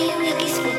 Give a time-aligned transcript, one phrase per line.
[0.00, 0.70] 開運エキスポ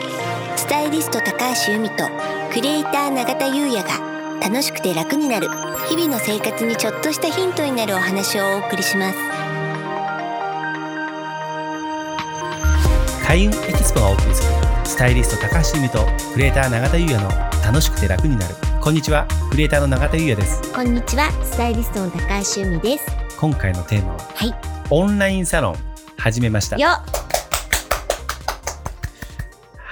[0.57, 2.09] スタイリスト高橋由美と
[2.51, 5.47] クリエイター永田優也が楽しくて楽になる
[5.87, 9.19] 日々の生活にちょっとしたヒントになるお話をお送りします。
[13.27, 14.49] 開運エキスポがお送りする
[14.85, 15.99] スタイリスト高橋由美と
[16.33, 17.29] クリエイター永田優也の
[17.63, 18.55] 楽しくて楽になる。
[18.81, 20.73] こんにちはクリエイターの永田優也です。
[20.73, 23.05] こんにちはスタイリストの高橋由美です。
[23.39, 24.55] 今回のテーマははい。
[24.89, 25.75] オンラインサロン
[26.17, 26.77] 始めました。
[26.77, 26.89] よ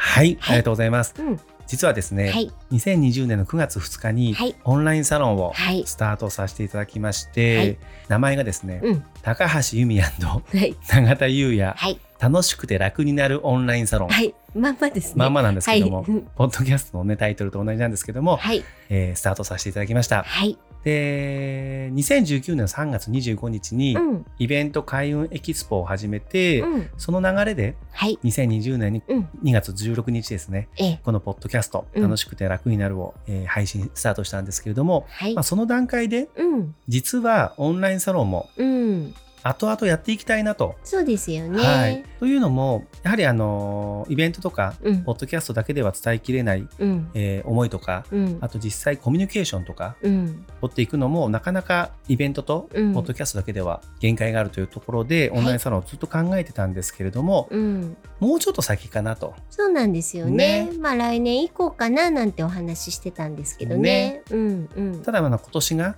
[0.10, 1.14] はい、ありがとうございます。
[1.18, 1.40] うん。
[1.68, 2.52] 実はですね、はい。
[2.72, 4.56] 2020年の9月2日にはい。
[4.64, 5.84] オンラインサロンをはい。
[5.86, 7.78] スタートさせていただきまして、はい。
[8.08, 9.04] 名前がですね、うん。
[9.22, 10.76] 高橋由美はい。
[10.90, 12.00] 永田優也はい。
[12.20, 14.34] 楽しくて楽になるオンラインサロン、はい。
[14.56, 15.14] まんまですね。
[15.16, 16.04] まんまなんですけども、
[16.36, 18.64] ポッドキャストの、ね、タイトルと同じなんですけども、はい。
[18.90, 20.24] えースタートさせていただきました。
[20.24, 24.26] はいで、2019年3月25日にうん。
[24.38, 26.90] イベント開運エキスポを始めて、うん。
[26.98, 28.18] その流れではい。
[28.24, 31.02] 2020年にうん2月16日ですね、ええ。
[31.04, 32.04] このポッドキャスト、うん。
[32.04, 35.34] 楽しくて楽になるを、えー配信スタートしたんですけれども、はい。
[35.34, 36.76] まあ、その段階でうん。
[36.88, 39.14] 実はオンラインサロンもうん。
[39.44, 40.76] 後々やっていきたいなと。
[40.84, 41.64] そうですよね。
[41.64, 45.04] はい、というのもやはりあのイベントとかうん。
[45.04, 47.10] ポッドキャストだけでは伝えきれない、うん。
[47.14, 48.38] えー思いとかうん。
[48.42, 50.46] あと実際コミュニケーションとかうん。
[50.62, 52.98] 取っていくのもなかなかイベントとポうん。
[52.98, 57.98] ッドキャストだけでは限界があるというところで、オンラインサロンをずっと考えてたんですけれども、うん。
[58.20, 59.34] もうちょっと先かなと。
[59.50, 60.66] そうなんですよね。
[60.66, 60.78] ね。
[60.78, 64.24] まあ来年以降かななんてお話ししてたんですけどね。
[64.30, 65.02] うんうん。
[65.02, 65.96] ただまあ今年が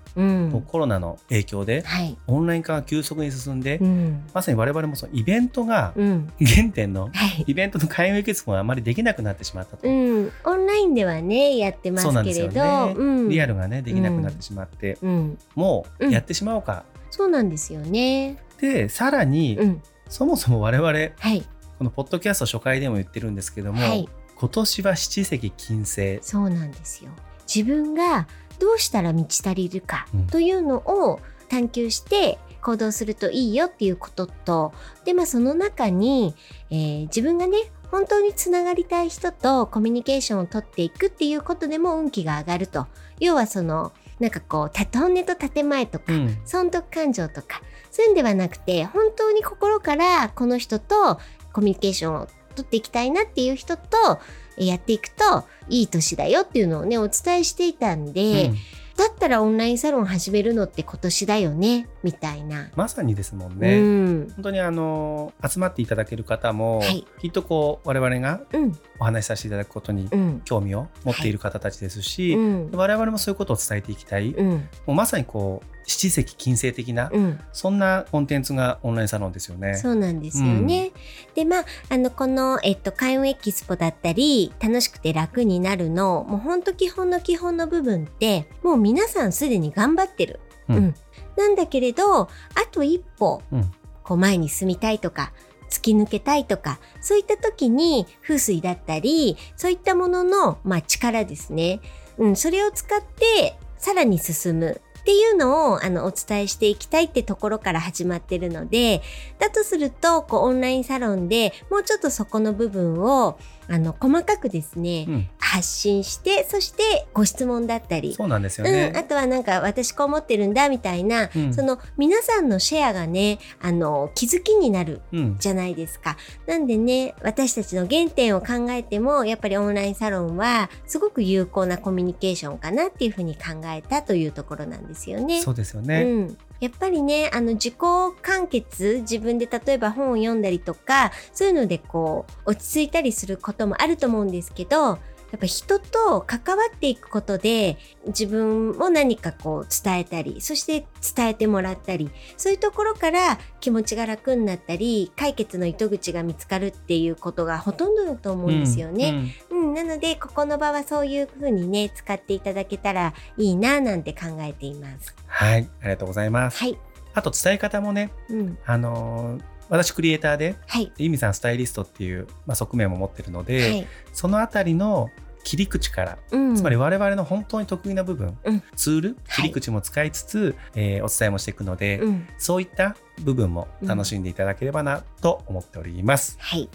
[0.67, 2.15] コロナの影響ではい。
[2.27, 4.23] オンライン化が急速に進んで、うん。
[4.33, 7.43] まさに我々もそのイベントがうん原点のはい。
[7.47, 9.87] イベントの開運エキスポがあまりできなくなってしまったと。
[9.87, 10.31] うん。
[10.45, 12.85] オンラインではねやってますけれど。
[12.87, 12.93] ね。
[12.95, 13.29] うん。
[13.29, 15.37] リアルがねできなくなってしまって、うん。
[15.55, 16.85] もうやってしまおうか。
[17.09, 18.37] そうなんですよね。
[18.59, 19.81] でさらに、うん。
[20.07, 20.97] そもそも我々は
[21.33, 21.43] い。
[21.77, 24.07] このポッドキャスト初回でも言ってるんですけども、はい。
[24.35, 26.19] 今年は七石金星。
[26.21, 27.11] そうなんですよ。
[27.53, 28.27] 自分が
[28.59, 30.27] どうしたら満ち足りるかうん。
[30.27, 31.19] というのを
[31.49, 34.73] 探求して行動するといいよっていうことと
[35.05, 36.35] でまあその中に、
[36.69, 37.57] えー自分がね
[37.91, 42.87] 本当につながりたい人とコミュニケーションを取っていくっていうことでも運気が上がると。
[43.19, 46.37] 要はそのなんかこうた本音と建前とか、うん。
[46.45, 47.61] 損得感情とか
[47.91, 51.19] そういうんではなくて本当に心からこの人と
[51.51, 54.19] コミュニケーションを取っていきたいなっていう人と
[54.57, 58.55] えやっていくといい年だよっていうのをねお伝えしていたんで、うん
[59.01, 62.69] だったらオンラインサロン始めるのって今年だよねみたいな。
[62.75, 63.79] まさにですもんうね。
[63.81, 64.29] ん。
[64.35, 67.05] 本当にあの集まっていただける方も、はい。
[67.19, 68.77] きっとこう我々がうん。
[68.99, 70.41] お話しさせていただくことにうん。
[70.45, 72.71] 興味を持っている方たちですし、うん。
[72.71, 74.69] 我々もそういうことを伝えていきたい、もうん。
[74.87, 77.39] うまさにこう七石金星的な、うん。
[77.51, 79.75] そんなコンテンツがオンラインサロンですよね。
[79.75, 80.91] そうなんですよね。
[81.35, 90.39] でまああのこの、えっと、開運エキスポだったり楽しくて楽になるのもうほんと基本の基本の部分ってもう皆さんすでに頑張ってる。
[90.69, 90.95] うん。
[91.37, 92.29] なんだけれどあ
[92.71, 93.71] と一歩、うん。
[94.03, 95.31] こう前に進みたいとか
[95.69, 101.79] 突き抜けたいとかそういった時に風水だったりそういったものの、まあ、力ですね、
[102.17, 109.01] うん、それを使ってさらに進むっていうのをあのお伝えしていきたいってところから始まってるので
[109.39, 115.29] だとするとこうオンラインサロンでもうちょっとそこの部分をあの細かくですね、うん。
[115.51, 118.93] 発信してそしてご質問だったりそうなんですようん、ね。
[118.95, 126.15] あとはなんか私こう思ってるんだみたいな、うんその皆さんのシェアがねあの気づきになるうんじゃないですか。
[126.47, 135.41] なんでね私たちの原点を考えてもやっぱりオンラインサロンはすごく有効なコミュニケーションかなっていうふうに考えたというところなんですよね。
[135.41, 136.03] そうですよね。
[136.03, 137.75] うん、やっぱりねあの自己
[138.21, 144.99] 完結自分で例えば本を読んだりとかそういうのでこう落ち着いたりすることもあると思うんですけど
[145.31, 147.77] やっぱ人と関わっていくことで
[148.07, 159.33] 自分も何かこう伝えたりそして伝えてもらったりそういうところから気持ちが楽になったり解決の糸口が見つかるっていうことがほとんどだと思うんですよね。
[159.49, 165.15] うん、なのでここの場はそういうふうにね使っていただけたらいいななんて考えています。
[165.27, 166.57] はい、ありがとうございます。
[166.57, 166.77] はい、
[167.13, 175.09] あと伝え方もね、うん、あのー私クリエイターで、はい、ユミさんスタイリストっていう、まあ、側面も持ってるので、はい、そのあたりの
[175.43, 178.63] 切り口から、うん、つまり我々の本当に得意な部分、うん。
[178.75, 179.41] ツールはい。
[179.41, 186.37] 切り口も使いつつ、えーお伝えもしていくので、うん、そういった部分も楽しんでいただければなと思っております。
[186.39, 186.69] はい、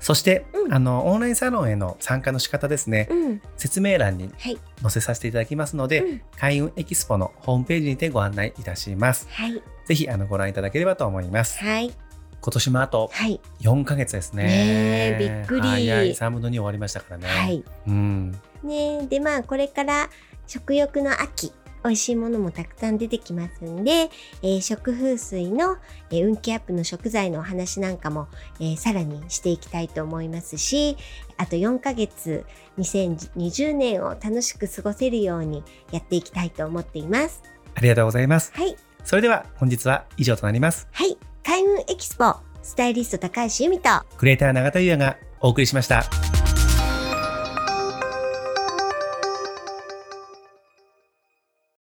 [0.00, 0.74] そして、うん。
[0.74, 6.22] あのオンラインサロンへの参加の仕方ですね、うん、説明欄にはい、載せさせていただきますので、うん。
[6.38, 9.28] 開運エキスポのホームページにてご案内いたします。
[9.30, 11.58] はい、ぜひあのご覧いただければと思います。
[11.58, 11.92] はい、
[12.42, 13.40] 今年もあとはい。
[13.60, 14.42] 4ヶ月ですね。
[14.44, 16.10] ねえびっくり早い。
[16.10, 17.28] 3分の2終わりましたからね。
[17.28, 17.64] はい。
[17.86, 18.32] うん。
[18.64, 20.10] ねで、まあ、これから
[20.46, 21.52] 食欲の秋。
[21.84, 24.08] 美味しいものもたくさん出てきますんで、
[24.42, 25.78] えー食風水の、
[26.10, 28.28] えー運気アップの食材のお話なんかも、
[28.60, 30.96] えーさらにしていきたいと思いますし、
[31.38, 32.44] あと4ヶ月、
[32.78, 37.42] 2020年を楽しく過ごせるようにやっていきたいと思っています。
[37.74, 38.52] ありがとうございます。
[38.54, 38.76] はい。
[39.04, 40.86] それでは本日は以上となります。
[40.92, 41.16] はい。
[41.44, 46.04] 開運エキスポ、スタイリスト高橋由美と、クリエイター永田優也がお送りしました。